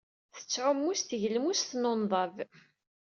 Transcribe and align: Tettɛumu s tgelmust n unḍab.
Tettɛumu 0.35 0.93
s 0.99 1.01
tgelmust 1.03 1.71
n 1.75 1.89
unḍab. 1.91 2.35